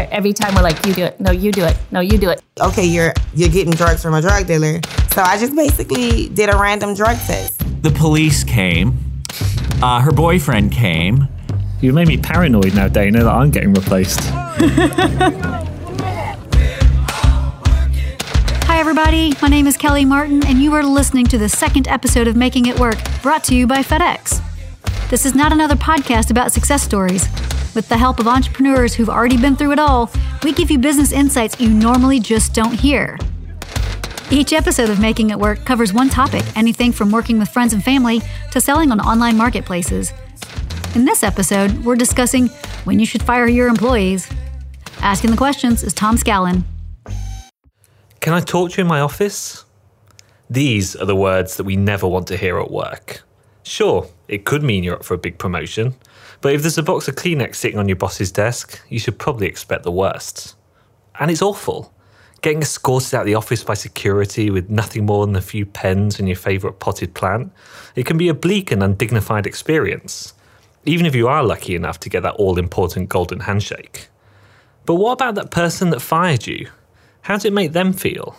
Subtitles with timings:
[0.00, 2.30] where every time we're like, you do it, no, you do it, no, you do
[2.30, 2.42] it.
[2.60, 4.80] Okay, you're you're getting drugs from a drug dealer.
[5.12, 7.60] So I just basically did a random drug test.
[7.82, 8.98] The police came.
[9.82, 11.28] Uh, her boyfriend came.
[11.80, 14.20] You made me paranoid now, Dana, that I'm getting replaced.
[18.66, 19.34] Hi, everybody.
[19.42, 22.66] My name is Kelly Martin, and you are listening to the second episode of Making
[22.66, 24.42] It Work, brought to you by FedEx.
[25.08, 27.26] This is not another podcast about success stories.
[27.72, 30.10] With the help of entrepreneurs who've already been through it all,
[30.42, 33.16] we give you business insights you normally just don't hear.
[34.28, 37.82] Each episode of Making It Work covers one topic, anything from working with friends and
[37.82, 40.12] family to selling on online marketplaces.
[40.96, 42.48] In this episode, we're discussing
[42.82, 44.28] when you should fire your employees.
[45.00, 46.64] Asking the questions is Tom Scallon.
[48.18, 49.64] Can I talk to you in my office?
[50.48, 53.22] These are the words that we never want to hear at work.
[53.62, 55.94] Sure, it could mean you're up for a big promotion,
[56.40, 59.46] but if there's a box of Kleenex sitting on your boss's desk, you should probably
[59.46, 60.56] expect the worst.
[61.18, 61.92] And it's awful.
[62.42, 66.18] Getting escorted out of the office by security with nothing more than a few pens
[66.18, 67.52] and your favourite potted plant,
[67.94, 70.32] it can be a bleak and undignified experience
[70.84, 74.08] even if you are lucky enough to get that all important golden handshake.
[74.86, 76.68] But what about that person that fired you?
[77.22, 78.36] How does it make them feel?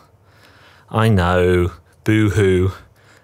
[0.89, 1.71] I know,
[2.03, 2.71] boo hoo.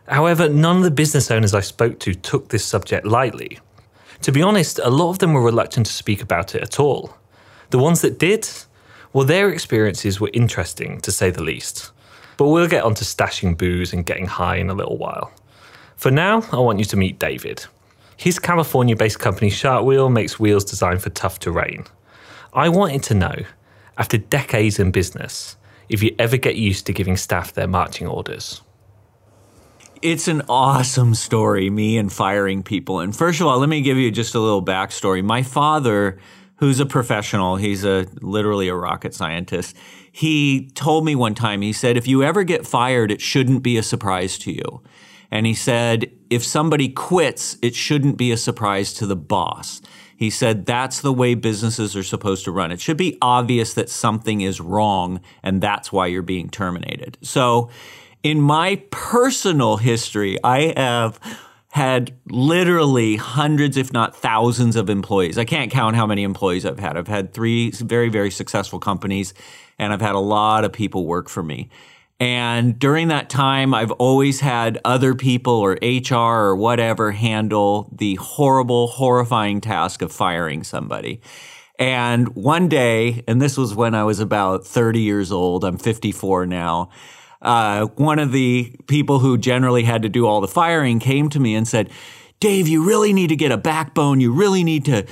[0.08, 3.60] However, none of the business owners I spoke to took this subject lightly.
[4.22, 7.16] To be honest, a lot of them were reluctant to speak about it at all.
[7.70, 8.50] The ones that did,
[9.14, 11.92] well, their experiences were interesting to say the least.
[12.38, 15.32] But we'll get on to stashing booze and getting high in a little while.
[15.96, 17.66] For now, I want you to meet David.
[18.16, 21.86] His California based company Sharkwheel makes wheels designed for tough terrain.
[22.54, 23.36] I wanted to know,
[23.98, 25.58] after decades in business,
[25.90, 28.62] if you ever get used to giving staff their marching orders.
[30.08, 33.02] It's an awesome story, me and firing people.
[33.02, 35.22] And first of all, let me give you just a little backstory.
[35.22, 36.18] My father,
[36.60, 39.76] who's a professional, he's a literally a rocket scientist.
[40.10, 43.76] He told me one time, he said, if you ever get fired, it shouldn't be
[43.76, 44.82] a surprise to you.
[45.30, 49.82] And he said, if somebody quits, it shouldn't be a surprise to the boss.
[50.16, 52.72] He said that's the way businesses are supposed to run.
[52.72, 57.18] It should be obvious that something is wrong and that's why you're being terminated.
[57.22, 57.70] So,
[58.24, 61.20] in my personal history, I have
[61.70, 65.38] had literally hundreds, if not thousands, of employees.
[65.38, 66.98] I can't count how many employees I've had.
[66.98, 69.34] I've had three very, very successful companies,
[69.78, 71.70] and I've had a lot of people work for me.
[72.20, 78.16] And during that time, I've always had other people or HR or whatever handle the
[78.16, 81.22] horrible, horrifying task of firing somebody.
[81.78, 86.48] And one day, and this was when I was about 30 years old, I'm 54
[86.48, 86.90] now.
[87.42, 91.40] Uh, one of the people who generally had to do all the firing came to
[91.40, 91.90] me and said,
[92.40, 94.20] Dave, you really need to get a backbone.
[94.22, 95.06] You really need to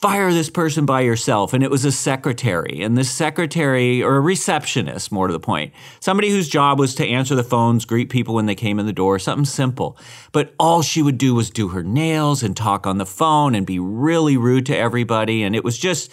[0.00, 1.52] fire this person by yourself.
[1.52, 2.82] And it was a secretary.
[2.82, 7.06] And this secretary, or a receptionist, more to the point, somebody whose job was to
[7.06, 9.98] answer the phones, greet people when they came in the door, something simple.
[10.32, 13.66] But all she would do was do her nails and talk on the phone and
[13.66, 15.42] be really rude to everybody.
[15.42, 16.10] And it was just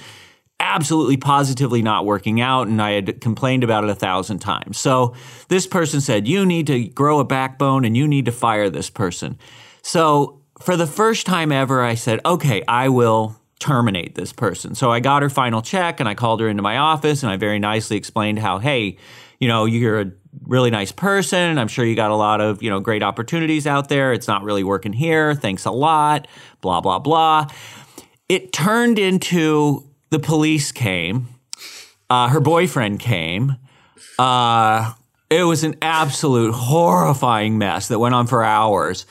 [0.60, 2.68] absolutely positively not working out.
[2.68, 4.78] And I had complained about it a thousand times.
[4.78, 5.16] So
[5.50, 8.90] this person said, You need to grow a backbone and you need to fire this
[8.90, 9.38] person.
[9.82, 14.76] So for the first time ever, I said, Okay, I will terminate this person.
[14.76, 17.38] So I got her final check and I called her into my office and I
[17.38, 18.98] very nicely explained how, hey,
[19.40, 20.12] you know, you're a
[20.44, 21.58] really nice person.
[21.58, 24.14] I'm sure you got a lot of, you know, great opportunities out there.
[24.14, 25.34] It's not really working here.
[25.34, 26.28] Thanks a lot.
[26.62, 27.48] Blah, blah, blah.
[28.30, 31.30] It turned into the police came,
[32.10, 33.58] uh, her boyfriend came.
[34.18, 34.94] Uh,
[35.30, 39.06] it was an absolute horrifying mess that went on for hours.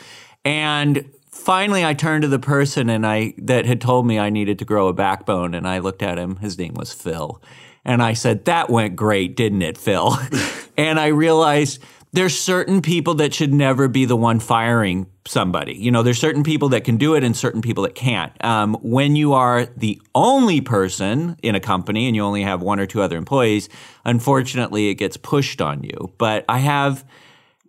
[0.44, 4.58] And finally I turned to the person and I that had told me I needed
[4.60, 6.36] to grow a backbone and I looked at him.
[6.36, 7.40] His name was Phil.
[7.84, 10.16] And I said, "That went great, didn't it, Phil?"
[10.76, 11.80] and I realized
[12.12, 15.74] there's certain people that should never be the one firing somebody.
[15.74, 18.32] You know, there's certain people that can do it and certain people that can't.
[18.44, 22.80] Um, when you are the only person in a company and you only have one
[22.80, 23.68] or two other employees,
[24.04, 26.14] unfortunately, it gets pushed on you.
[26.16, 27.04] But I have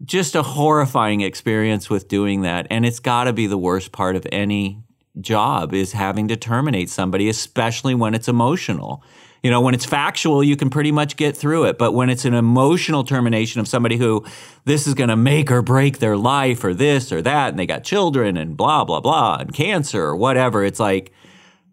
[0.06, 2.68] just a horrifying experience with doing that.
[2.70, 4.84] And it's got to be the worst part of any
[5.20, 9.04] job is having to terminate somebody, especially when it's emotional.
[9.44, 11.78] You know, when it's factual, you can pretty much get through it.
[11.78, 14.26] But when it's an emotional termination of somebody who
[14.66, 17.66] this is going to make or break their life or this or that, and they
[17.66, 21.12] got children and blah, blah, blah, and cancer or whatever, it's like,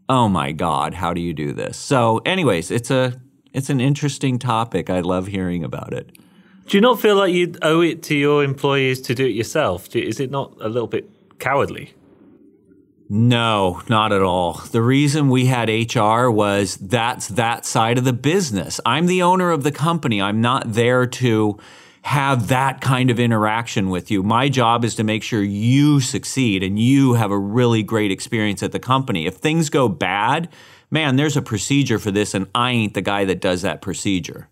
[0.08, 1.76] oh my God, how do you do this?
[1.76, 3.20] So, anyways, it's a
[3.52, 4.90] it's an interesting topic.
[4.90, 6.18] I love hearing about it.
[6.66, 9.94] Do you not feel like you owe it to your employees to do it yourself?
[9.94, 11.08] Is it not a little bit
[11.38, 11.94] cowardly?
[13.08, 14.54] No, not at all.
[14.54, 18.80] The reason we had HR was that's that side of the business.
[18.86, 20.22] I'm the owner of the company.
[20.22, 21.58] I'm not there to
[22.02, 24.22] have that kind of interaction with you.
[24.22, 28.62] My job is to make sure you succeed and you have a really great experience
[28.62, 29.26] at the company.
[29.26, 30.48] If things go bad,
[30.90, 34.48] man, there's a procedure for this, and I ain't the guy that does that procedure.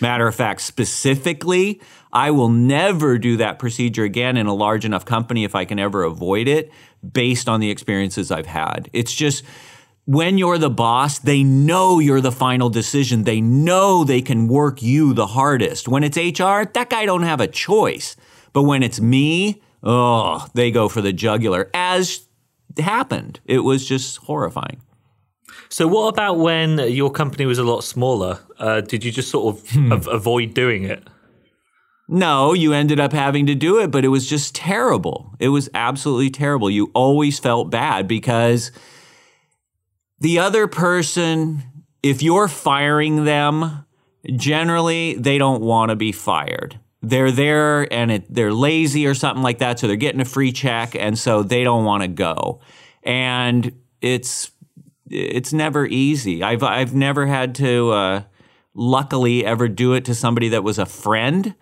[0.00, 1.80] Matter of fact, specifically,
[2.12, 5.78] I will never do that procedure again in a large enough company if I can
[5.78, 6.72] ever avoid it
[7.12, 8.88] based on the experiences I've had.
[8.92, 9.44] It's just
[10.06, 13.24] when you're the boss, they know you're the final decision.
[13.24, 15.88] They know they can work you the hardest.
[15.88, 18.14] When it's HR, that guy don't have a choice.
[18.52, 22.26] But when it's me, oh, they go for the jugular as
[22.78, 23.40] happened.
[23.46, 24.80] It was just horrifying.
[25.70, 28.38] So, what about when your company was a lot smaller?
[28.58, 29.92] Uh, did you just sort of Hmm.
[29.92, 31.02] av- avoid doing it?
[32.08, 35.34] No, you ended up having to do it, but it was just terrible.
[35.38, 36.70] It was absolutely terrible.
[36.70, 38.70] You always felt bad because
[40.20, 41.62] the other person,
[42.02, 43.86] if you're firing them,
[44.36, 46.78] generally they don't want to be fired.
[47.02, 50.52] They're there and it, they're lazy or something like that, so they're getting a free
[50.52, 52.60] check, and so they don't want to go.
[53.02, 54.50] And it's
[55.10, 56.42] it's never easy.
[56.42, 58.22] I've I've never had to, uh,
[58.72, 61.54] luckily, ever do it to somebody that was a friend,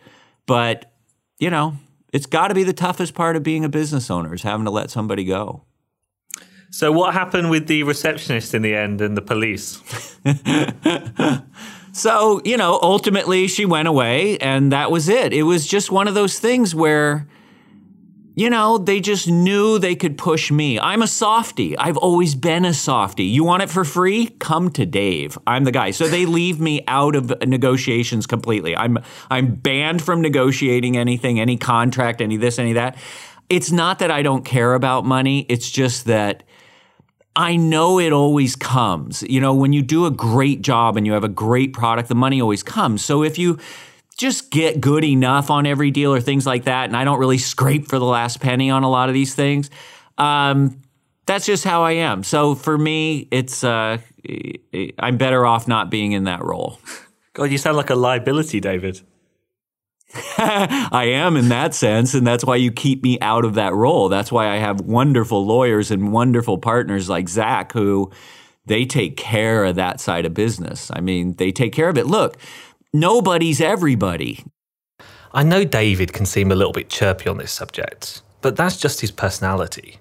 [0.47, 0.93] but
[1.39, 1.77] you know,
[2.13, 4.71] it's got to be the toughest part of being a business owner is having to
[4.71, 5.65] let somebody go.
[6.71, 9.81] So, what happened with the receptionist in the end and the police?
[11.93, 15.35] So, you know, ultimately she went away and that was it.
[15.35, 17.29] It was just one of those things where,
[18.35, 20.79] you know, they just knew they could push me.
[20.79, 21.77] I'm a softie.
[21.77, 23.25] I've always been a softie.
[23.25, 24.29] You want it for free?
[24.39, 25.37] Come to Dave.
[25.47, 25.91] I'm the guy.
[25.91, 28.75] So they leave me out of negotiations completely.
[28.75, 28.99] I'm
[29.31, 32.97] I'm banned from negotiating anything, any contract, any this, any that.
[33.51, 35.45] It's not that I don't care about money.
[35.51, 36.43] It's just that
[37.37, 39.23] I know it always comes.
[39.23, 42.15] You know, when you do a great job and you have a great product, the
[42.15, 43.05] money always comes.
[43.05, 43.59] So if you
[44.23, 47.39] just get good enough on every deal or things like that, and I don't really
[47.39, 49.69] scrape for the last penny on a lot of these things,
[50.17, 50.81] um,
[51.27, 52.23] that's just how I am.
[52.23, 53.99] So for me, it's uh,
[54.99, 56.79] I'm better off not being in that role.
[57.35, 59.01] God, you sound like a liability, David.
[60.39, 64.09] I am in that sense, and that's why you keep me out of that role.
[64.09, 68.11] That's why I have wonderful lawyers and wonderful partners like Zach who
[68.67, 70.91] they take care of that side of business.
[70.95, 72.07] I mean, they take care of it.
[72.07, 72.37] Look,
[72.93, 74.45] nobody's everybody.
[75.33, 79.01] I know David can seem a little bit chirpy on this subject, but that's just
[79.01, 79.99] his personality.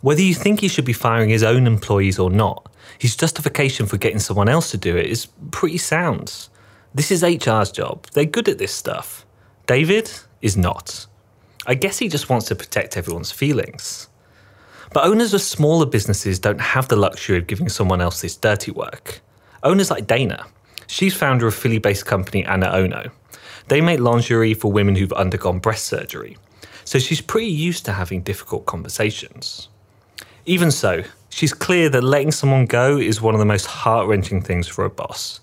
[0.00, 3.96] Whether you think he should be firing his own employees or not, his justification for
[3.96, 6.48] getting someone else to do it is pretty sound.
[6.92, 8.06] This is HR's job.
[8.12, 9.24] They're good at this stuff.
[9.66, 10.10] David
[10.42, 11.06] is not.
[11.66, 14.08] I guess he just wants to protect everyone's feelings.
[14.92, 18.70] But owners of smaller businesses don't have the luxury of giving someone else this dirty
[18.70, 19.20] work.
[19.62, 20.46] Owners like Dana,
[20.86, 23.10] she's founder of Philly based company AnaOno.
[23.68, 26.36] They make lingerie for women who've undergone breast surgery,
[26.84, 29.68] so she's pretty used to having difficult conversations.
[30.46, 34.42] Even so, she's clear that letting someone go is one of the most heart wrenching
[34.42, 35.40] things for a boss,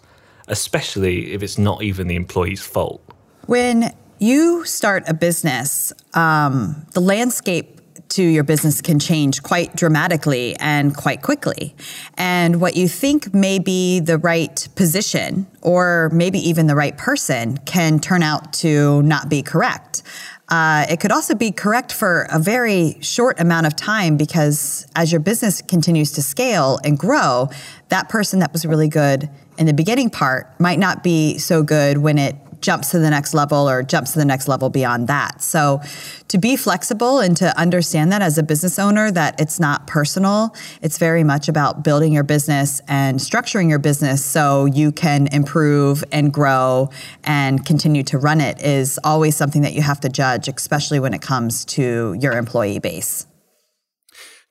[0.47, 3.01] especially if it's not even the employee's fault.
[3.47, 10.55] When you start a business, um, the landscape to your business can change quite dramatically
[10.57, 11.75] and quite quickly.
[12.17, 17.57] And what you think may be the right position or maybe even the right person
[17.60, 20.03] can turn out to not be correct.
[20.50, 25.10] Uh, it could also be correct for a very short amount of time because as
[25.10, 27.50] your business continues to scale and grow,
[27.88, 32.00] that person that was really good in the beginning part might not be so good
[32.00, 35.41] when it jumps to the next level or jumps to the next level beyond that.
[35.41, 35.82] So
[36.27, 40.56] to be flexible and to understand that as a business owner that it's not personal,
[40.82, 46.03] it's very much about building your business and structuring your business so you can improve
[46.12, 46.89] and grow
[47.24, 51.13] and continue to run it is always something that you have to judge, especially when
[51.13, 53.25] it comes to your employee base.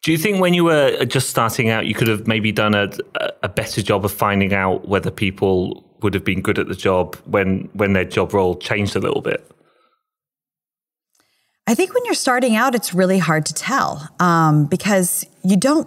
[0.02, 2.90] Do you think when you were just starting out, you could have maybe done a,
[3.42, 7.16] a better job of finding out whether people would have been good at the job
[7.26, 9.50] when when their job role changed a little bit?
[11.66, 15.86] I think when you're starting out, it's really hard to tell um, because you don't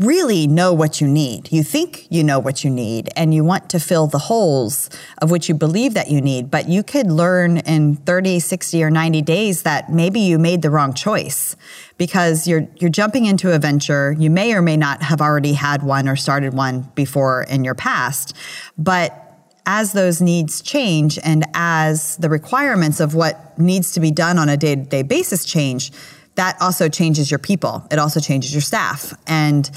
[0.00, 1.52] really know what you need.
[1.52, 4.88] You think you know what you need and you want to fill the holes
[5.20, 8.90] of which you believe that you need, but you could learn in 30, 60 or
[8.90, 11.56] 90 days that maybe you made the wrong choice
[11.98, 14.12] because you're you're jumping into a venture.
[14.12, 17.74] You may or may not have already had one or started one before in your
[17.74, 18.34] past,
[18.78, 19.23] but
[19.66, 24.48] as those needs change and as the requirements of what needs to be done on
[24.48, 25.90] a day-to-day basis change,
[26.34, 27.86] that also changes your people.
[27.90, 29.14] It also changes your staff.
[29.26, 29.70] And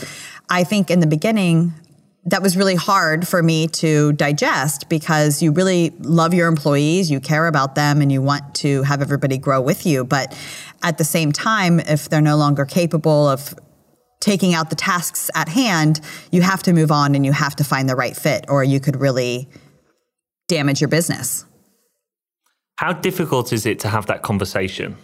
[0.49, 1.73] I think in the beginning,
[2.25, 7.21] that was really hard for me to digest because you really love your employees, you
[7.21, 10.03] care about them, and you want to have everybody grow with you.
[10.03, 10.37] But
[10.83, 13.55] at the same time, if they're no longer capable of
[14.19, 16.01] taking out the tasks at hand,
[16.31, 18.81] you have to move on and you have to find the right fit, or you
[18.81, 19.47] could really
[20.47, 21.45] damage your business.
[22.77, 24.97] How difficult is it to have that conversation?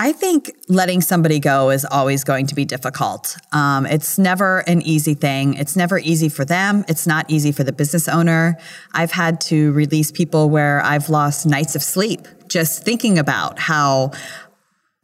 [0.00, 3.36] I think letting somebody go is always going to be difficult.
[3.50, 5.54] Um, it's never an easy thing.
[5.54, 6.84] It's never easy for them.
[6.86, 8.56] It's not easy for the business owner.
[8.94, 14.12] I've had to release people where I've lost nights of sleep just thinking about how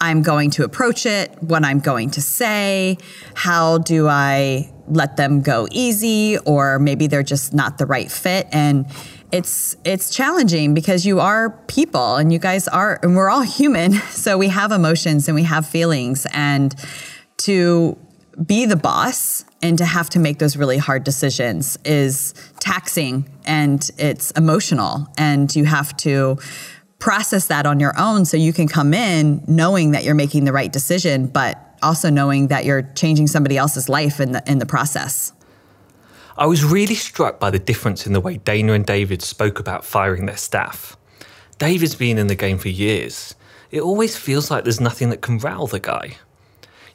[0.00, 2.98] I'm going to approach it, what I'm going to say,
[3.34, 8.46] how do I let them go easy, or maybe they're just not the right fit.
[8.52, 8.86] And
[9.32, 13.94] it's it's challenging because you are people and you guys are and we're all human.
[14.24, 16.26] So we have emotions and we have feelings.
[16.32, 16.74] And
[17.38, 17.98] to
[18.46, 23.90] be the boss and to have to make those really hard decisions is taxing and
[23.98, 25.08] it's emotional.
[25.18, 26.38] And you have to
[26.98, 30.52] process that on your own so you can come in knowing that you're making the
[30.52, 34.66] right decision but also knowing that you're changing somebody else's life in the in the
[34.66, 35.32] process
[36.36, 39.84] I was really struck by the difference in the way Dana and David spoke about
[39.84, 40.96] firing their staff.
[41.58, 43.36] David's been in the game for years.
[43.70, 46.16] It always feels like there's nothing that can rile the guy.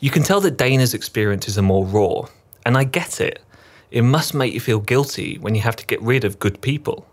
[0.01, 2.27] You can tell that Dana's experiences are more raw,
[2.65, 3.41] and I get it.
[3.91, 7.08] It must make you feel guilty when you have to get rid of good people.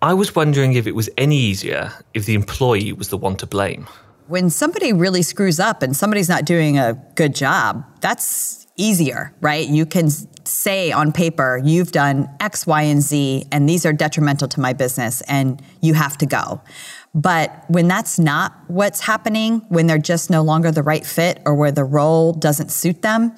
[0.00, 3.46] I was wondering if it was any easier if the employee was the one to
[3.46, 3.88] blame.
[4.28, 9.66] When somebody really screws up and somebody's not doing a good job, that's easier, right?
[9.66, 10.08] You can
[10.44, 14.72] say on paper, you've done X, Y, and Z, and these are detrimental to my
[14.72, 16.60] business, and you have to go.
[17.12, 21.54] But when that's not what's happening, when they're just no longer the right fit or
[21.56, 23.34] where the role doesn't suit them,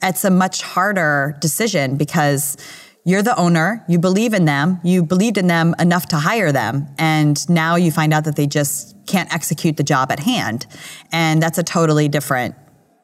[0.00, 2.56] it's a much harder decision because
[3.04, 6.88] you're the owner, you believe in them, you believed in them enough to hire them,
[6.98, 10.66] and now you find out that they just can't execute the job at hand.
[11.12, 12.54] And that's a totally different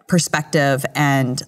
[0.09, 1.43] perspective and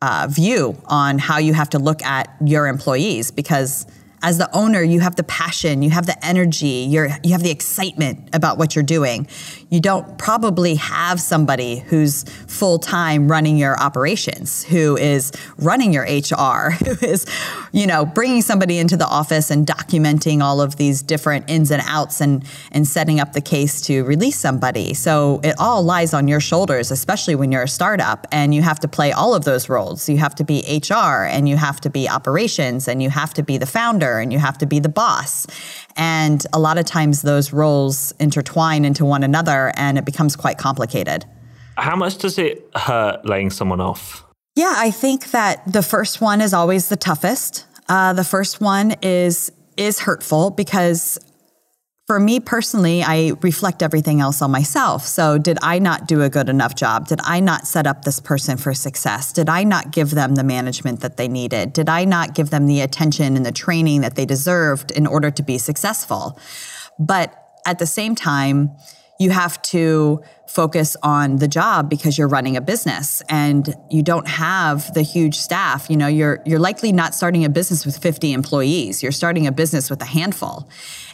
[0.00, 3.86] uh, view on how you have to look at your employees because
[4.24, 7.50] as the owner, you have the passion, you have the energy, you're, you have the
[7.50, 9.28] excitement about what you're doing.
[9.74, 16.04] You don't probably have somebody who's full time running your operations, who is running your
[16.04, 17.26] HR, who is,
[17.72, 21.82] you know, bringing somebody into the office and documenting all of these different ins and
[21.86, 24.94] outs and, and setting up the case to release somebody.
[24.94, 28.78] So it all lies on your shoulders, especially when you're a startup and you have
[28.78, 30.08] to play all of those roles.
[30.08, 33.42] You have to be HR and you have to be operations and you have to
[33.42, 35.48] be the founder and you have to be the boss.
[35.96, 40.58] And a lot of times those roles intertwine into one another and it becomes quite
[40.58, 41.24] complicated.
[41.76, 44.24] How much does it hurt laying someone off?
[44.56, 47.66] Yeah, I think that the first one is always the toughest.
[47.88, 51.18] Uh, the first one is is hurtful because
[52.06, 55.06] for me personally, I reflect everything else on myself.
[55.06, 57.08] So, did I not do a good enough job?
[57.08, 59.32] Did I not set up this person for success?
[59.32, 61.72] Did I not give them the management that they needed?
[61.72, 65.30] Did I not give them the attention and the training that they deserved in order
[65.30, 66.38] to be successful?
[66.98, 67.34] But
[67.66, 68.70] at the same time,
[69.18, 74.28] you have to focus on the job because you're running a business and you don't
[74.28, 78.32] have the huge staff you know you're you're likely not starting a business with 50
[78.32, 80.68] employees you're starting a business with a handful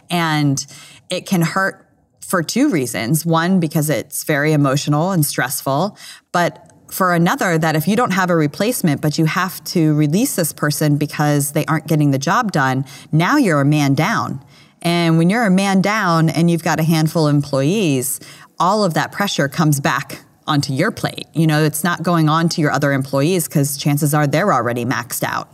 [0.09, 0.65] and
[1.09, 1.87] it can hurt
[2.31, 3.25] for two reasons.
[3.25, 5.97] One, because it's very emotional and stressful,
[6.31, 10.37] but for another, that if you don't have a replacement, but you have to release
[10.37, 14.43] this person because they aren't getting the job done, now you're a man down.
[14.81, 18.19] And when you're a man down and you've got a handful of employees,
[18.59, 21.27] all of that pressure comes back onto your plate.
[21.33, 24.85] You know, it's not going on to your other employees because chances are they're already
[24.85, 25.53] maxed out.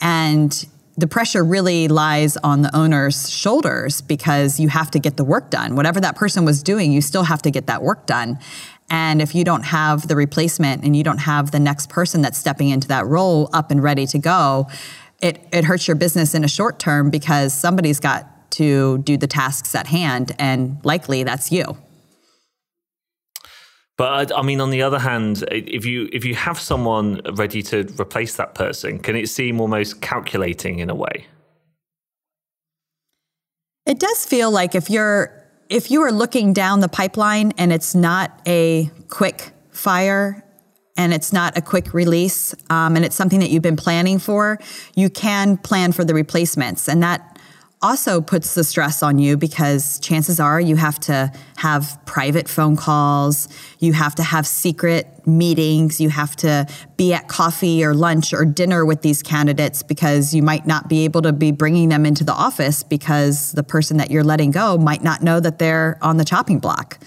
[0.00, 0.66] And
[0.96, 5.50] the pressure really lies on the owner's shoulders because you have to get the work
[5.50, 5.74] done.
[5.74, 8.38] Whatever that person was doing, you still have to get that work done.
[8.90, 12.38] And if you don't have the replacement and you don't have the next person that's
[12.38, 14.68] stepping into that role up and ready to go,
[15.20, 19.26] it, it hurts your business in a short term because somebody's got to do the
[19.26, 21.76] tasks at hand, and likely that's you.
[23.96, 27.86] But I mean, on the other hand, if you if you have someone ready to
[28.00, 31.26] replace that person, can it seem almost calculating in a way?
[33.86, 37.94] It does feel like if you're if you are looking down the pipeline and it's
[37.94, 40.44] not a quick fire
[40.96, 44.58] and it's not a quick release um, and it's something that you've been planning for,
[44.94, 47.33] you can plan for the replacements, and that
[47.84, 52.76] also puts the stress on you because chances are you have to have private phone
[52.76, 53.46] calls,
[53.78, 58.46] you have to have secret meetings, you have to be at coffee or lunch or
[58.46, 62.24] dinner with these candidates because you might not be able to be bringing them into
[62.24, 66.16] the office because the person that you're letting go might not know that they're on
[66.16, 66.98] the chopping block.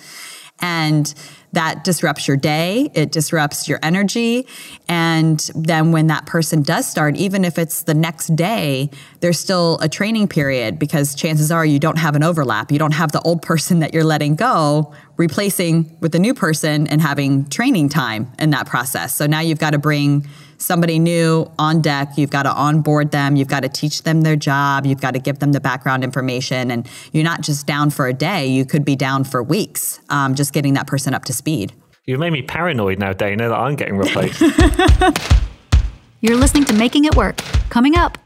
[0.59, 1.13] And
[1.53, 4.45] that disrupts your day, it disrupts your energy.
[4.87, 8.89] And then when that person does start, even if it's the next day,
[9.21, 12.71] there's still a training period because chances are you don't have an overlap.
[12.71, 16.85] You don't have the old person that you're letting go replacing with the new person
[16.87, 19.15] and having training time in that process.
[19.15, 22.17] So now you've got to bring somebody new on deck.
[22.17, 23.35] You've got to onboard them.
[23.35, 24.85] You've got to teach them their job.
[24.85, 26.71] You've got to give them the background information.
[26.71, 30.35] And you're not just down for a day, you could be down for weeks um,
[30.35, 31.73] just getting that person up to speed.
[32.05, 34.41] You've made me paranoid now, Dana, that I'm getting replaced.
[36.21, 37.37] You're listening to Making It Work.
[37.69, 38.17] Coming up.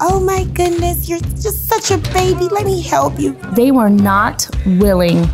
[0.00, 2.48] Oh my goodness, you're just such a baby.
[2.48, 3.34] Let me help you.
[3.52, 5.28] They were not willing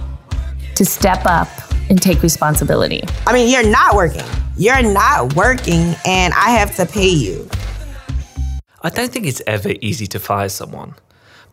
[0.74, 1.48] to step up
[1.88, 3.02] and take responsibility.
[3.26, 4.24] I mean, you're not working.
[4.60, 7.48] You're not working, and I have to pay you.
[8.82, 10.96] I don't think it's ever easy to fire someone,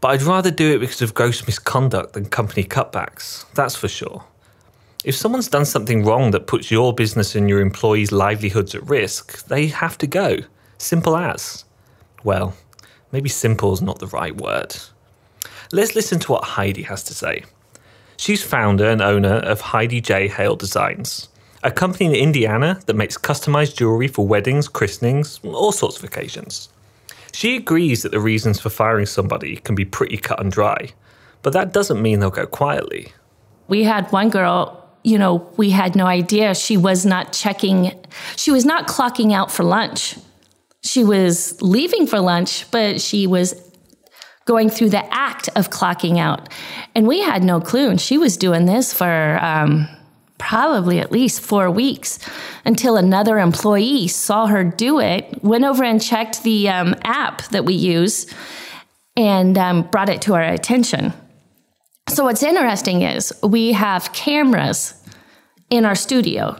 [0.01, 4.23] but I'd rather do it because of gross misconduct than company cutbacks, that's for sure.
[5.03, 9.45] If someone's done something wrong that puts your business and your employees' livelihoods at risk,
[9.45, 10.37] they have to go.
[10.79, 11.63] Simple as.
[12.23, 12.55] Well,
[13.11, 14.77] maybe simple's not the right word.
[15.71, 17.43] Let's listen to what Heidi has to say.
[18.17, 20.27] She's founder and owner of Heidi J.
[20.27, 21.29] Hale Designs,
[21.65, 26.69] a company in Indiana that makes customized jewelry for weddings, christenings, all sorts of occasions.
[27.33, 30.89] She agrees that the reasons for firing somebody can be pretty cut and dry,
[31.41, 33.11] but that doesn't mean they'll go quietly.
[33.67, 37.91] We had one girl, you know, we had no idea she was not checking,
[38.35, 40.17] she was not clocking out for lunch.
[40.83, 43.59] She was leaving for lunch, but she was
[44.45, 46.47] going through the act of clocking out.
[46.93, 47.89] And we had no clue.
[47.89, 49.87] And she was doing this for um,
[50.37, 52.19] probably at least four weeks
[52.65, 57.65] until another employee saw her do it, went over and checked the um, app that
[57.65, 58.27] we use,
[59.15, 61.13] and um, brought it to our attention.
[62.09, 64.93] So, what's interesting is we have cameras
[65.69, 66.57] in our studio.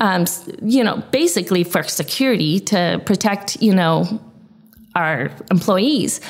[0.00, 0.26] Um,
[0.62, 4.20] you know, basically for security to protect, you know,
[4.94, 6.20] our employees.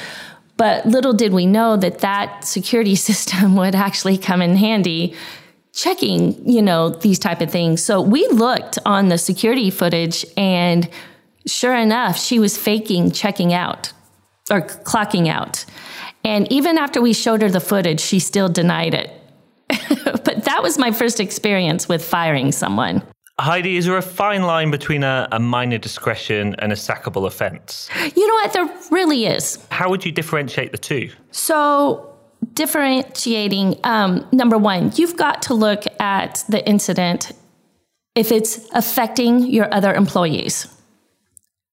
[0.57, 5.15] But little did we know that that security system would actually come in handy
[5.73, 7.83] checking, you know, these type of things.
[7.83, 10.89] So we looked on the security footage and
[11.47, 13.93] sure enough, she was faking checking out
[14.51, 15.65] or clocking out.
[16.25, 19.11] And even after we showed her the footage, she still denied it.
[20.25, 23.03] but that was my first experience with firing someone.
[23.41, 27.89] Heidi, is there a fine line between a, a, minor discretion and a sackable offence?
[28.15, 28.53] You know what?
[28.53, 29.67] There really is.
[29.71, 31.11] How would you differentiate the two?
[31.31, 32.12] So,
[32.55, 37.33] differentiating, um, number one, you've got to look at the incident
[38.15, 40.67] if it's affecting your other employees.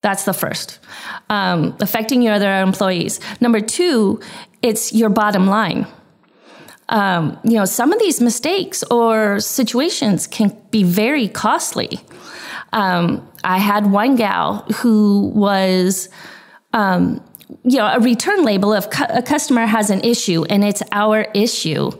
[0.01, 0.79] That's the first.
[1.29, 3.19] Um, affecting your other employees.
[3.41, 4.21] Number two,
[4.61, 5.85] it's your bottom line
[6.89, 11.99] um, you know, some of these mistakes or situations can be very costly.
[12.73, 16.09] Um, I had one gal who was,
[16.73, 17.23] um,
[17.63, 21.21] you know, a return label if cu- a customer has an issue and it's our
[21.33, 21.91] issue.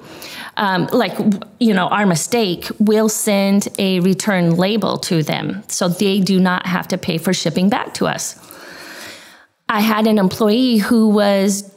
[0.57, 1.17] Um, like
[1.59, 6.65] you know our mistake we'll send a return label to them so they do not
[6.65, 8.37] have to pay for shipping back to us
[9.69, 11.71] i had an employee who was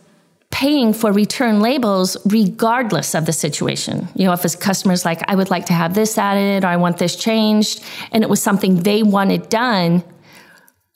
[0.53, 4.07] paying for return labels regardless of the situation.
[4.15, 6.77] You know, if a customer's like, I would like to have this added or I
[6.77, 7.83] want this changed,
[8.13, 10.05] and it was something they wanted done,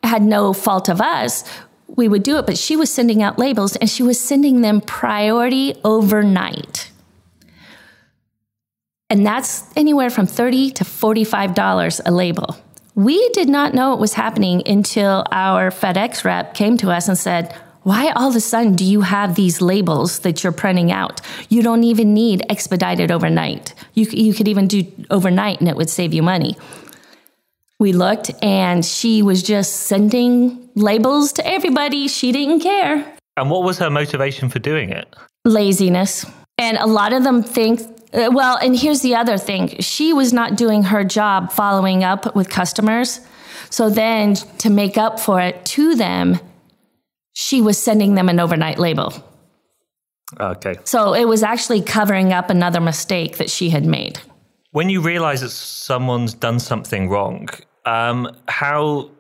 [0.03, 1.43] had no fault of us,
[1.89, 2.47] we would do it.
[2.47, 6.91] But she was sending out labels and she was sending them priority overnight.
[9.09, 12.57] And that's anywhere from 30 to $45 a label.
[12.95, 17.17] We did not know it was happening until our FedEx rep came to us and
[17.17, 17.55] said,
[17.87, 21.21] why all of a sudden do you have these labels that you're printing out?
[21.49, 23.75] You don't even need expedited overnight.
[23.95, 26.57] You, you could even do overnight and it would save you money.
[27.79, 32.09] We looked and she was just sending labels to everybody.
[32.09, 33.17] She didn't care.
[33.37, 35.15] And what was her motivation for doing it?
[35.45, 36.25] Laziness.
[36.59, 37.81] And a lot of them think,
[38.15, 42.35] uh, well, and here's the other thing she was not doing her job following up
[42.35, 43.21] with customers.
[43.69, 46.39] So then to make up for it to them,
[47.35, 49.13] she was sending them an overnight label.
[50.41, 50.77] Okay.
[50.85, 54.19] So it was actually covering up another mistake that she had made.
[54.71, 57.49] When you realize that someone's done something wrong,
[57.87, 59.11] um, how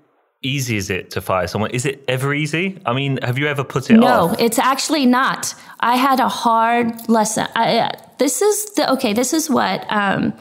[0.43, 1.71] easy is it to fire someone?
[1.71, 2.79] Is it ever easy?
[2.85, 4.41] I mean, have you ever put it no, off?
[4.41, 5.55] it's actually not.
[5.81, 7.47] I had a hard lesson.
[7.55, 9.13] I, uh, this is the, okay.
[9.13, 10.35] This is what um,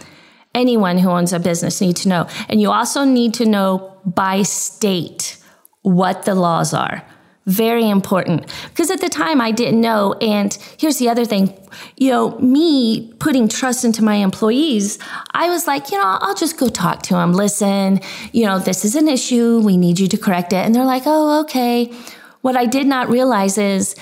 [0.54, 4.44] anyone who owns a business needs to know, and you also need to know by
[4.44, 5.38] state
[5.82, 7.04] what the laws are.
[7.46, 10.14] Very important because at the time I didn't know.
[10.14, 11.56] And here's the other thing,
[11.96, 14.98] you know, me putting trust into my employees,
[15.32, 17.34] I was like, you know, I'll just go talk to them.
[17.34, 18.00] Listen,
[18.32, 19.60] you know, this is an issue.
[19.60, 20.66] We need you to correct it.
[20.66, 21.94] And they're like, oh, okay.
[22.42, 23.96] What I did not realize is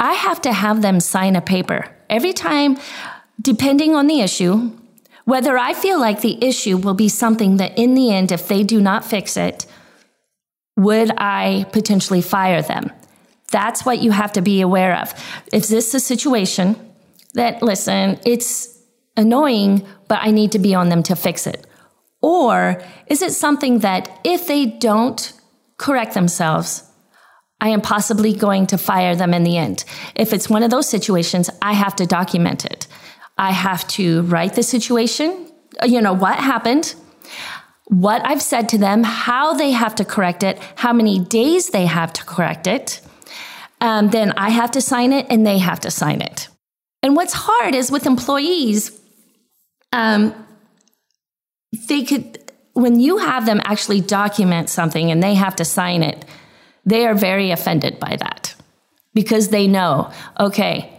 [0.00, 2.78] I have to have them sign a paper every time,
[3.40, 4.72] depending on the issue,
[5.24, 8.64] whether I feel like the issue will be something that in the end, if they
[8.64, 9.66] do not fix it,
[10.78, 12.90] would I potentially fire them?
[13.50, 15.12] That's what you have to be aware of.
[15.52, 16.76] Is this a situation
[17.34, 18.78] that, listen, it's
[19.16, 21.66] annoying, but I need to be on them to fix it?
[22.22, 25.32] Or is it something that if they don't
[25.78, 26.84] correct themselves,
[27.60, 29.84] I am possibly going to fire them in the end?
[30.14, 32.86] If it's one of those situations, I have to document it.
[33.36, 35.50] I have to write the situation,
[35.84, 36.94] you know, what happened,
[37.88, 41.86] what I've said to them, how they have to correct it, how many days they
[41.86, 43.00] have to correct it.
[43.80, 46.48] Um, then I have to sign it and they have to sign it.
[47.02, 48.98] And what's hard is with employees,
[49.92, 50.34] um,
[51.88, 56.24] they could, when you have them actually document something and they have to sign it,
[56.84, 58.54] they are very offended by that
[59.14, 60.92] because they know, okay,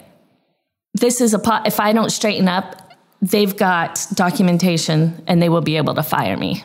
[0.93, 5.62] this is a pot, if I don't straighten up, they've got documentation and they will
[5.62, 6.63] be able to fire me.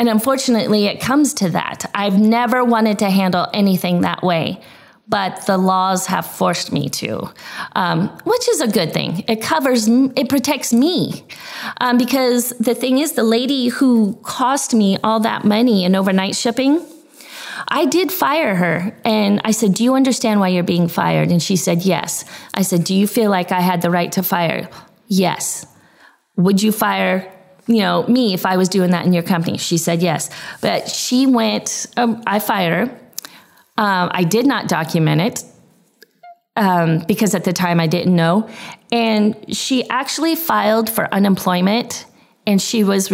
[0.00, 1.84] And unfortunately, it comes to that.
[1.94, 4.62] I've never wanted to handle anything that way,
[5.06, 7.30] but the laws have forced me to,
[7.76, 9.26] um, which is a good thing.
[9.28, 11.26] It covers, it protects me.
[11.82, 16.34] Um, because the thing is, the lady who cost me all that money in overnight
[16.34, 16.80] shipping,
[17.68, 18.98] I did fire her.
[19.04, 21.30] And I said, Do you understand why you're being fired?
[21.30, 22.24] And she said, Yes.
[22.54, 24.70] I said, Do you feel like I had the right to fire?
[25.08, 25.66] Yes.
[26.36, 27.30] Would you fire
[27.70, 29.56] you know, me if I was doing that in your company?
[29.56, 30.28] She said yes.
[30.60, 33.00] But she went, um, I fired her.
[33.78, 35.44] Um, I did not document it
[36.56, 38.48] um, because at the time I didn't know.
[38.90, 42.06] And she actually filed for unemployment
[42.46, 43.06] and she was,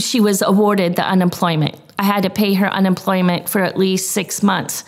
[0.00, 1.76] she was awarded the unemployment.
[1.96, 4.82] I had to pay her unemployment for at least six months,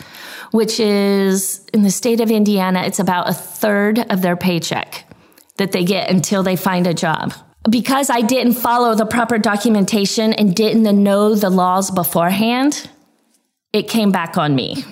[0.51, 5.05] which is in the state of Indiana, it's about a third of their paycheck
[5.59, 7.35] that they get until they find a job
[7.68, 12.88] because I didn't follow the proper documentation and didn't know the laws beforehand,
[13.72, 14.85] it came back on me.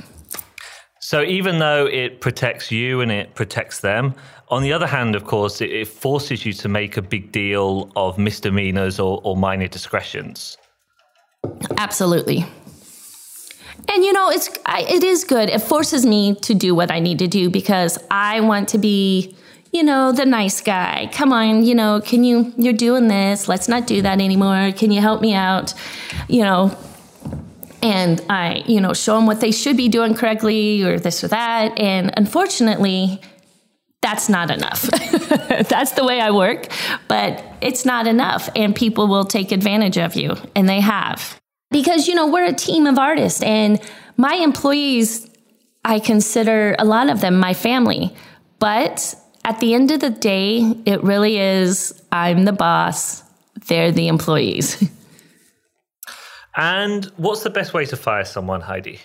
[1.00, 4.14] So even though it protects you and it protects them,
[4.48, 7.90] on the other hand, of course, it, it forces you to make a big deal
[7.96, 10.56] of misdemeanors or, or minor discretions.
[11.78, 12.44] Absolutely.
[13.88, 15.48] And you know, it's I, it is good.
[15.48, 19.36] It forces me to do what I need to do because I want to be
[19.72, 21.08] you know, the nice guy.
[21.12, 23.48] Come on, you know, can you, you're doing this.
[23.48, 24.72] Let's not do that anymore.
[24.72, 25.74] Can you help me out?
[26.28, 26.76] You know,
[27.82, 31.28] and I, you know, show them what they should be doing correctly or this or
[31.28, 31.78] that.
[31.78, 33.20] And unfortunately,
[34.02, 34.82] that's not enough.
[35.68, 36.66] that's the way I work,
[37.08, 38.48] but it's not enough.
[38.56, 41.38] And people will take advantage of you, and they have.
[41.70, 43.80] Because, you know, we're a team of artists, and
[44.16, 45.28] my employees,
[45.84, 48.14] I consider a lot of them my family.
[48.58, 53.22] But at the end of the day, it really is I'm the boss,
[53.66, 54.88] they're the employees.
[56.56, 59.00] and what's the best way to fire someone, Heidi?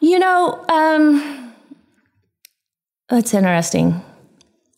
[0.00, 1.52] You know, um,
[3.08, 4.02] that's interesting.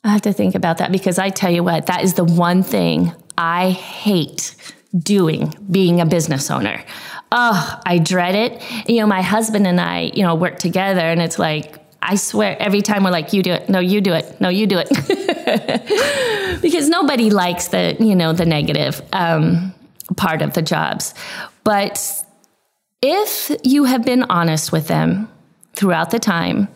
[0.05, 2.63] I have to think about that because I tell you what, that is the one
[2.63, 4.57] thing I hate
[4.99, 6.85] doing being a business owner.
[7.31, 8.89] Oh, I dread it.
[8.89, 12.57] You know, my husband and I, you know, work together and it's like, I swear,
[12.61, 13.69] every time we're like, you do it.
[13.69, 14.41] No, you do it.
[14.41, 14.89] No, you do it.
[16.63, 19.73] because nobody likes the, you know, the negative um,
[20.17, 21.15] part of the jobs.
[21.63, 22.25] But
[23.01, 25.29] if you have been honest with them
[25.75, 26.67] throughout the time,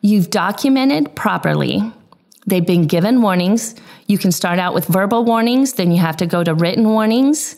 [0.00, 1.82] you've documented properly,
[2.46, 3.74] they've been given warnings.
[4.06, 7.56] You can start out with verbal warnings, then you have to go to written warnings.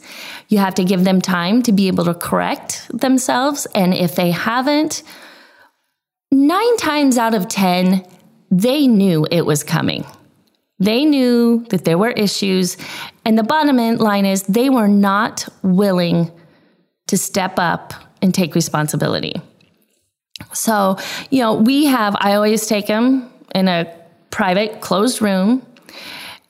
[0.48, 3.66] You have to give them time to be able to correct themselves.
[3.74, 5.02] And if they haven't,
[6.34, 8.04] nine times out of 10,
[8.50, 10.04] they knew it was coming.
[10.78, 12.76] They knew that there were issues.
[13.24, 16.30] And the bottom line is they were not willing
[17.06, 19.34] to step up and take responsibility.
[20.52, 20.98] So,
[21.30, 23.92] you know, we have, I always take them in a
[24.30, 25.64] private, closed room.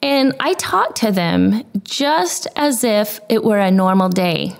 [0.00, 4.56] And I talk to them just as if it were a normal day.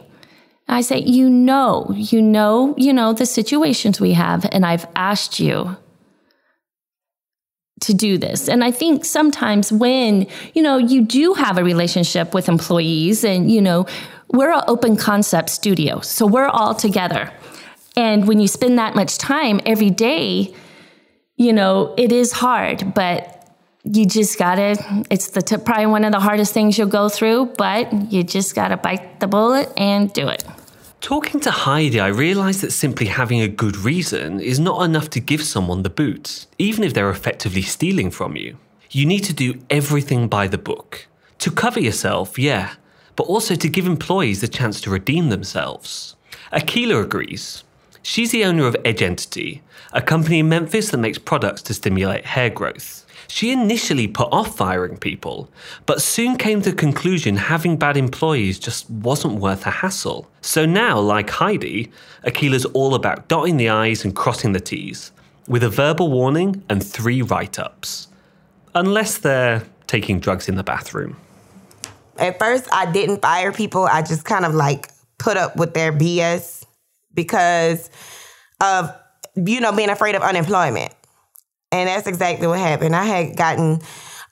[0.67, 5.39] I say, you know, you know, you know, the situations we have, and I've asked
[5.39, 5.77] you
[7.81, 8.49] to do this.
[8.49, 13.51] And I think sometimes when, you know, you do have a relationship with employees and,
[13.51, 13.87] you know,
[14.33, 16.01] we're an open concept studio.
[16.01, 17.31] So we're all together.
[17.97, 20.55] And when you spend that much time every day,
[21.37, 23.31] you know, it is hard, but
[23.85, 28.11] you just gotta, it's the probably one of the hardest things you'll go through, but
[28.11, 30.43] you just gotta bite the bullet and do it.
[31.05, 35.21] Talking to Heidi, I realised that simply having a good reason is not enough to
[35.21, 38.57] give someone the boot, even if they're effectively stealing from you.
[38.91, 41.07] You need to do everything by the book.
[41.41, 42.77] To cover yourself, yeah,
[43.17, 46.17] but also to give employees the chance to redeem themselves.
[46.51, 47.65] Akila agrees.
[48.03, 49.61] She's the owner of Edge Entity,
[49.93, 53.04] a company in Memphis that makes products to stimulate hair growth.
[53.29, 55.51] She initially put off firing people,
[55.87, 60.31] but soon came to the conclusion having bad employees just wasn't worth the hassle.
[60.41, 61.91] So now, like Heidi,
[62.25, 65.13] Akila's all about dotting the I's and crossing the T's,
[65.49, 68.09] with a verbal warning and three write ups.
[68.75, 71.17] Unless they're taking drugs in the bathroom.
[72.19, 73.85] At first, I didn't fire people.
[73.85, 76.65] I just kind of like put up with their BS
[77.13, 77.91] because
[78.61, 78.93] of,
[79.37, 80.93] you know, being afraid of unemployment.
[81.75, 82.95] And that's exactly what happened.
[82.95, 83.81] I had gotten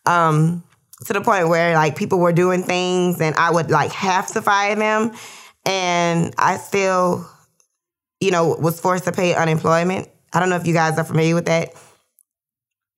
[0.06, 0.62] um,
[1.06, 4.42] to the point where like people were doing things and I would like have to
[4.42, 5.10] fire them.
[5.66, 7.28] And I still,
[8.20, 10.08] you know, was forced to pay unemployment.
[10.32, 11.70] I don't know if you guys are familiar with that.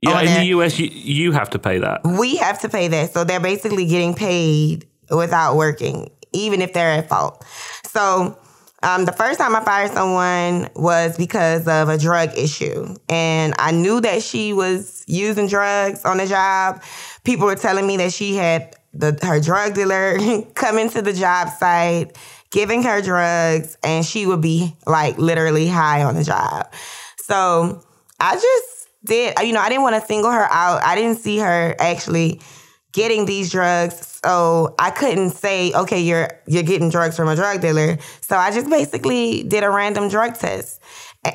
[0.03, 2.03] Yeah, in the US, you, you have to pay that.
[2.05, 3.15] We have to pay that.
[3.15, 7.43] So they're basically getting paid without working, even if they're at fault.
[7.87, 8.39] So
[8.85, 12.95] um, the first time I fired someone was because of a drug issue.
[13.09, 16.83] And I knew that she was using drugs on the job.
[17.25, 20.19] People were telling me that she had the, her drug dealer
[20.55, 22.17] come into the job site,
[22.51, 26.71] giving her drugs, and she would be like literally high on the job.
[27.17, 27.83] So
[28.21, 30.83] I just did, you know, I didn't want to single her out.
[30.85, 32.41] I didn't see her actually
[32.95, 34.21] getting these drugs.
[34.25, 37.99] So I couldn't say, okay, you're you're getting drugs from a drug dealer.
[38.23, 40.81] So I just basically did a random drug test.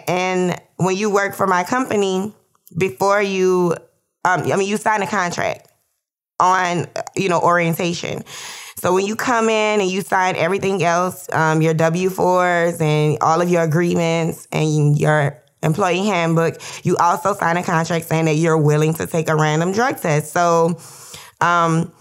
[0.08, 2.34] And when you work for my company,
[2.76, 3.76] before you
[4.26, 5.68] um, I mean you sign a contract
[6.40, 8.24] on you know orientation.
[8.78, 13.18] So when you come in and you sign everything else, um, your W fours and
[13.20, 18.36] all of your agreements and your employee handbook, you also sign a contract saying that
[18.36, 20.32] you're willing to take a random drug test.
[20.32, 20.80] So
[21.42, 21.92] um,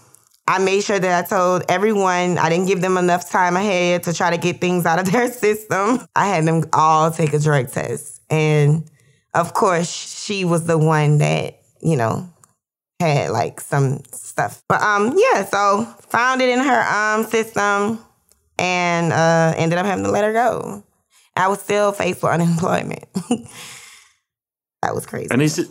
[0.49, 4.13] I made sure that I told everyone I didn't give them enough time ahead to
[4.13, 5.99] try to get things out of their system.
[6.15, 8.19] I had them all take a drug test.
[8.31, 8.89] And
[9.35, 12.27] of course, she was the one that, you know,
[12.99, 14.63] had like some stuff.
[14.67, 17.99] But um yeah, so found it in her um system
[18.57, 20.83] and uh ended up having to let her go.
[21.35, 23.05] I was still faced with unemployment.
[24.81, 25.27] that was crazy.
[25.29, 25.69] And is it,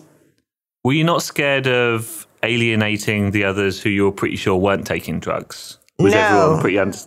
[0.85, 5.20] were you not scared of alienating the others who you were pretty sure weren't taking
[5.20, 5.79] drugs?
[5.98, 6.18] Was No.
[6.20, 6.98] everyone pretty under-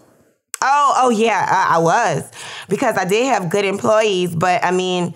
[0.63, 2.29] Oh, oh yeah, I, I was
[2.69, 5.15] because I did have good employees, but I mean,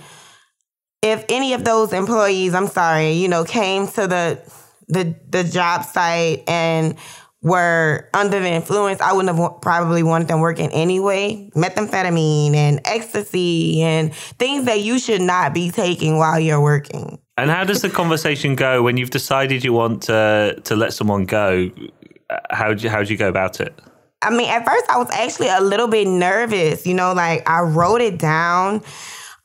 [1.04, 4.42] if any of those employees, I'm sorry, you know, came to the
[4.88, 6.96] the the job site and
[7.44, 11.52] were under the influence, I wouldn't have probably wanted them working anyway.
[11.56, 17.20] Methamphetamine and ecstasy and things that you should not be taking while you're working.
[17.38, 21.26] And how does the conversation go when you've decided you want to to let someone
[21.26, 21.70] go?
[22.50, 23.78] How do you, how do you go about it?
[24.22, 27.62] I mean, at first I was actually a little bit nervous, you know, like I
[27.62, 28.82] wrote it down,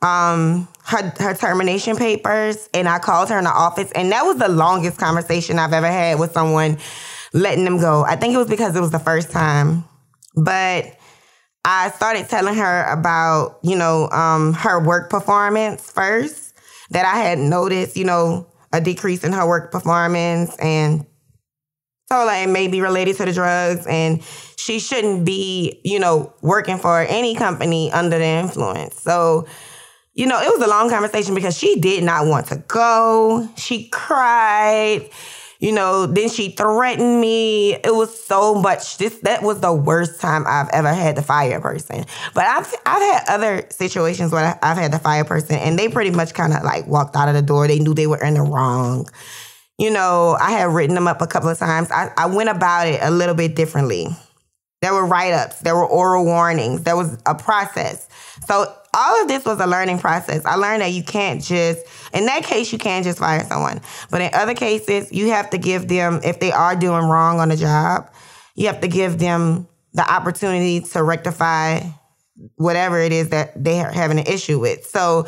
[0.03, 4.39] um, her her termination papers, and I called her in the office, and that was
[4.39, 6.79] the longest conversation I've ever had with someone
[7.33, 8.05] letting them go.
[8.05, 9.85] I think it was because it was the first time.
[10.37, 10.97] But
[11.65, 16.40] I started telling her about, you know, um, her work performance first,
[16.91, 21.07] that I had noticed, you know, a decrease in her work performance and
[22.11, 24.23] told her it may be related to the drugs and
[24.57, 29.01] she shouldn't be, you know, working for any company under the influence.
[29.01, 29.47] So,
[30.15, 33.49] you know, it was a long conversation because she did not want to go.
[33.57, 35.09] She cried.
[35.61, 37.75] You know, then she threatened me.
[37.75, 38.99] It was so much.
[38.99, 42.05] This that was the worst time I've ever had to fire a person.
[42.35, 45.89] But I've I've had other situations where I've had to fire a person, and they
[45.89, 47.69] pretty much kind of like walked out of the door.
[47.69, 49.07] They knew they were in the wrong
[49.81, 51.91] you know, I had written them up a couple of times.
[51.91, 54.09] I, I went about it a little bit differently.
[54.83, 58.07] There were write ups, there were oral warnings, there was a process.
[58.47, 60.45] So, all of this was a learning process.
[60.45, 63.81] I learned that you can't just, in that case, you can't just fire someone.
[64.11, 67.51] But in other cases, you have to give them, if they are doing wrong on
[67.51, 68.11] the job,
[68.55, 71.81] you have to give them the opportunity to rectify
[72.57, 74.87] whatever it is that they're having an issue with.
[74.87, 75.27] So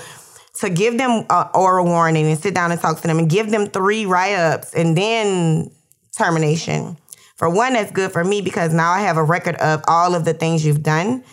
[0.60, 3.50] to give them an oral warning and sit down and talk to them and give
[3.50, 5.70] them three write ups and then
[6.16, 6.96] termination.
[7.36, 10.24] For one, that's good for me because now I have a record of all of
[10.24, 11.24] the things you've done.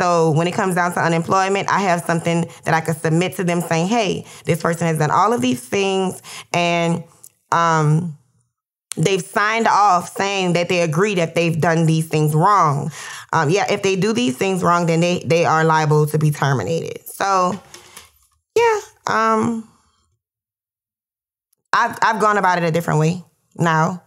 [0.00, 3.44] So when it comes down to unemployment, I have something that I could submit to
[3.44, 6.22] them saying, hey, this person has done all of these things
[6.54, 7.04] and
[7.52, 8.16] um,
[8.96, 12.90] they've signed off saying that they agree that they've done these things wrong.
[13.34, 16.30] Um, yeah, if they do these things wrong, then they, they are liable to be
[16.30, 17.06] terminated.
[17.06, 17.60] So,
[18.56, 19.68] yeah, um,
[21.74, 23.22] I've, I've gone about it a different way
[23.54, 24.02] now.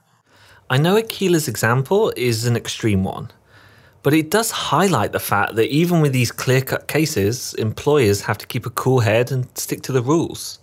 [0.72, 3.30] I know Akila's example is an extreme one,
[4.04, 8.38] but it does highlight the fact that even with these clear cut cases, employers have
[8.38, 10.60] to keep a cool head and stick to the rules.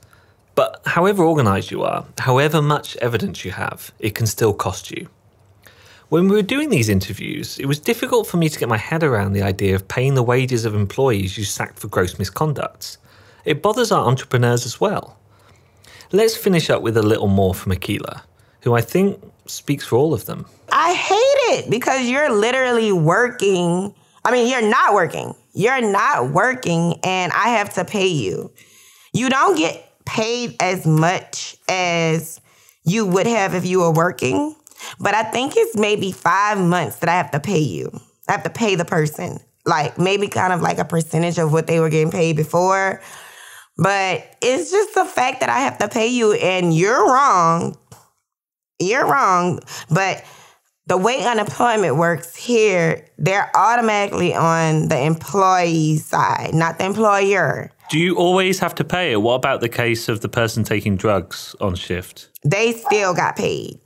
[0.54, 5.08] But however organised you are, however much evidence you have, it can still cost you.
[6.10, 9.02] When we were doing these interviews, it was difficult for me to get my head
[9.02, 12.98] around the idea of paying the wages of employees you sacked for gross misconduct.
[13.44, 15.16] It bothers our entrepreneurs as well.
[16.12, 18.22] Let's finish up with a little more from Akila,
[18.62, 20.46] who I think speaks for all of them.
[20.72, 21.19] I hate
[21.50, 23.94] it because you're literally working.
[24.24, 25.34] I mean, you're not working.
[25.52, 28.52] You're not working, and I have to pay you.
[29.12, 32.40] You don't get paid as much as
[32.84, 34.54] you would have if you were working,
[34.98, 37.90] but I think it's maybe five months that I have to pay you.
[38.28, 41.66] I have to pay the person, like maybe kind of like a percentage of what
[41.66, 43.02] they were getting paid before.
[43.76, 47.76] But it's just the fact that I have to pay you, and you're wrong.
[48.78, 49.60] You're wrong,
[49.90, 50.24] but
[50.90, 57.70] the way unemployment works here, they're automatically on the employee side, not the employer.
[57.90, 59.22] Do you always have to pay it?
[59.22, 62.30] What about the case of the person taking drugs on shift?
[62.44, 63.78] They still got paid.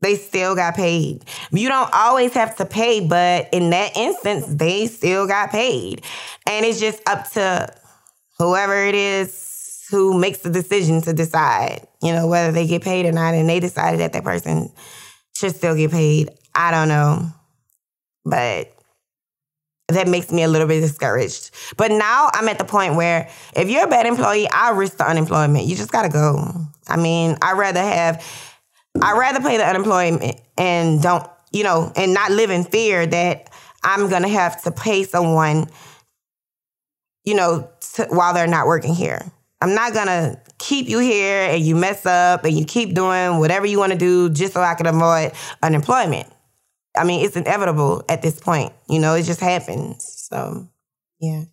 [0.00, 1.24] They still got paid.
[1.50, 6.04] You don't always have to pay, but in that instance, they still got paid.
[6.46, 7.66] And it's just up to
[8.38, 13.06] whoever it is who makes the decision to decide, you know, whether they get paid
[13.06, 13.34] or not.
[13.34, 14.70] And they decided that that person
[15.34, 16.30] should still get paid.
[16.54, 17.28] I don't know.
[18.24, 18.72] But
[19.88, 21.50] that makes me a little bit discouraged.
[21.76, 25.06] But now I'm at the point where if you're a bad employee, I risk the
[25.06, 25.66] unemployment.
[25.66, 26.54] You just gotta go.
[26.88, 28.24] I mean, I'd rather have
[29.00, 33.50] I'd rather pay the unemployment and don't, you know, and not live in fear that
[33.82, 35.68] I'm gonna have to pay someone,
[37.24, 39.22] you know, to, while they're not working here.
[39.60, 43.66] I'm not gonna keep you here and you mess up and you keep doing whatever
[43.66, 46.28] you want to do just so I can avoid unemployment.
[46.96, 48.72] I mean, it's inevitable at this point.
[48.88, 50.04] You know, it just happens.
[50.30, 50.68] So,
[51.20, 51.44] yeah.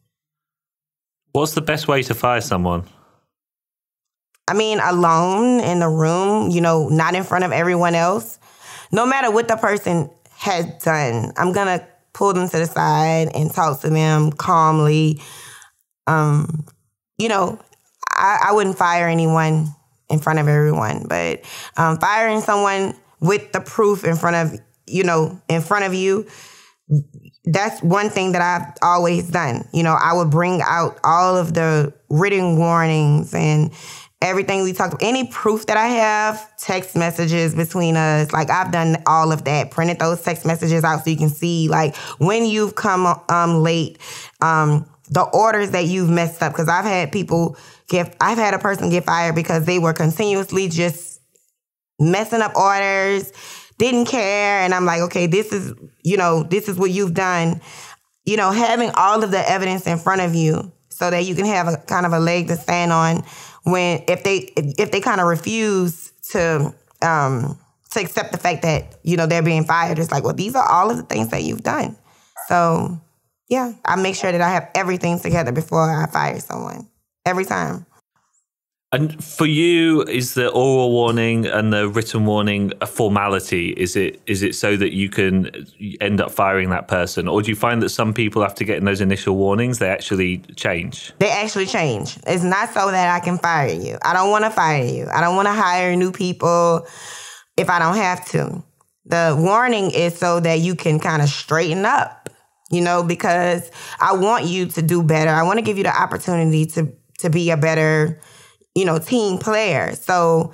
[1.31, 2.83] What's the best way to fire someone?
[4.47, 8.39] I mean, alone in the room, you know, not in front of everyone else.
[8.91, 13.29] No matter what the person has done, I'm going to pull them to the side
[13.35, 15.21] and talk to them calmly.
[16.07, 16.65] Um,
[17.17, 17.59] you know,
[18.19, 19.67] I, I wouldn't fire anyone
[20.09, 21.41] in front of everyone, but
[21.77, 26.25] um, firing someone with the proof in front of you know in front of you
[27.45, 29.67] that's one thing that I've always done.
[29.73, 33.71] You know, I would bring out all of the written warnings and
[34.21, 38.31] everything we talked about, any proof that I have, text messages between us.
[38.31, 41.69] Like I've done all of that, printed those text messages out so you can see
[41.69, 43.97] like when you've come um late,
[44.41, 46.53] um, the orders that you've messed up.
[46.53, 47.57] Cause I've had people
[47.89, 51.19] get I've had a person get fired because they were continuously just
[51.99, 53.31] messing up orders,
[53.77, 54.61] didn't care.
[54.61, 55.73] And I'm like, okay, this is,
[56.03, 57.61] you know, this is what you've done.
[58.25, 61.45] You know, having all of the evidence in front of you so that you can
[61.45, 63.23] have a kind of a leg to stand on
[63.63, 67.57] when if they if they kind of refuse to um
[67.91, 69.97] to accept the fact that, you know, they're being fired.
[69.97, 71.97] It's like, well, these are all of the things that you've done.
[72.47, 72.99] So
[73.47, 76.88] yeah, I make sure that I have everything together before I fire someone.
[77.29, 77.85] Every time.
[78.91, 83.69] And for you, is the oral warning and the written warning a formality?
[83.69, 85.51] Is it is it so that you can
[86.01, 88.99] end up firing that person, or do you find that some people after getting those
[88.99, 91.13] initial warnings they actually change?
[91.19, 92.17] They actually change.
[92.25, 93.99] It's not so that I can fire you.
[94.03, 95.05] I don't want to fire you.
[95.13, 96.87] I don't want to hire new people
[97.57, 98.63] if I don't have to.
[99.05, 102.29] The warning is so that you can kind of straighten up,
[102.71, 105.29] you know, because I want you to do better.
[105.29, 108.19] I want to give you the opportunity to to be a better
[108.75, 109.93] you know, team player.
[109.95, 110.53] So,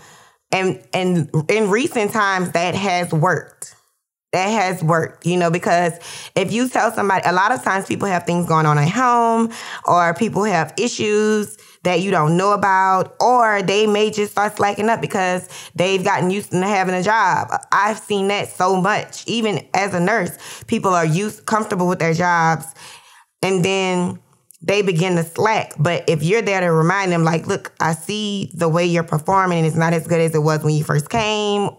[0.51, 3.75] and and in recent times that has worked.
[4.33, 5.93] That has worked, you know, because
[6.35, 9.53] if you tell somebody, a lot of times people have things going on at home,
[9.85, 14.89] or people have issues that you don't know about, or they may just start slacking
[14.89, 17.47] up because they've gotten used to having a job.
[17.71, 19.25] I've seen that so much.
[19.25, 22.65] Even as a nurse, people are used comfortable with their jobs
[23.41, 24.19] and then
[24.61, 25.73] they begin to slack.
[25.77, 29.59] But if you're there to remind them, like, look, I see the way you're performing
[29.59, 31.69] and it's not as good as it was when you first came.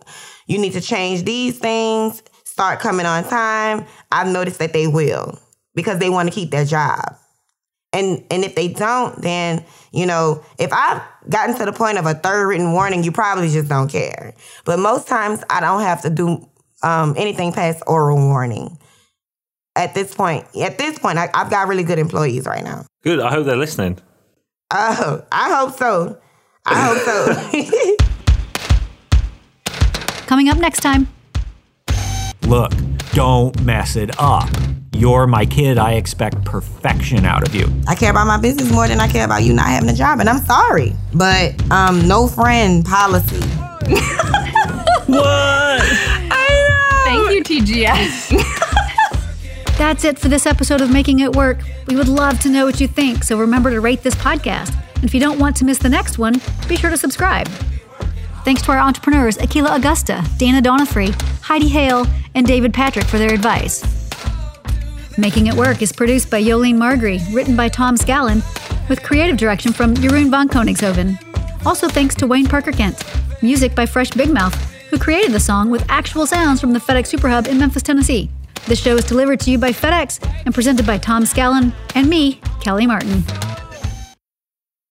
[0.47, 3.85] You need to change these things, start coming on time.
[4.13, 5.39] I've noticed that they will
[5.75, 7.17] because they want to keep their job.
[7.93, 12.07] And and if they don't, then, you know, if I've gotten to the point of
[12.07, 14.35] a third written warning, you probably just don't care.
[14.65, 16.47] But most times I don't have to do
[16.83, 18.79] um, anything past oral warning
[19.77, 20.45] at this point.
[20.57, 22.87] At this point, I, have got really good employees right now.
[23.03, 23.21] Good.
[23.21, 23.99] I hope they're listening.
[24.73, 26.19] Oh, I hope so.
[26.65, 27.97] I hope so.
[30.27, 31.07] Coming up next time.
[32.43, 32.73] Look,
[33.13, 34.49] don't mess it up.
[34.93, 35.79] You're my kid.
[35.79, 37.71] I expect perfection out of you.
[37.87, 40.21] I care about my business more than I care about you not having a job,
[40.21, 43.37] and I'm sorry, but um, no friend policy.
[45.07, 45.81] what?
[46.33, 47.27] I know.
[47.29, 48.73] Thank you, TGS.
[49.77, 51.59] That's it for this episode of Making It Work.
[51.87, 54.75] We would love to know what you think, so remember to rate this podcast.
[54.95, 57.47] And if you don't want to miss the next one, be sure to subscribe.
[58.43, 61.13] Thanks to our entrepreneurs, Akila Augusta, Dana Donofree,
[61.43, 63.85] Heidi Hale, and David Patrick for their advice.
[65.19, 68.43] Making It Work is produced by Yolene Margry, written by Tom Scallon,
[68.89, 71.19] with creative direction from Jeroen von Koningshoven.
[71.67, 73.05] Also thanks to Wayne Parker Kent.
[73.43, 74.55] Music by Fresh Big Mouth,
[74.89, 78.31] who created the song with actual sounds from the FedEx Superhub in Memphis, Tennessee.
[78.67, 82.41] The show is delivered to you by FedEx and presented by Tom Scallon and me,
[82.61, 83.23] Kelly Martin.